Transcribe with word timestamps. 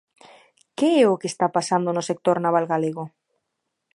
¿Que 0.77 0.89
é 1.01 1.03
o 1.13 1.19
que 1.21 1.29
está 1.33 1.47
pasando 1.57 1.89
no 1.93 2.07
sector 2.09 2.37
naval 2.41 2.65
galego? 2.73 3.03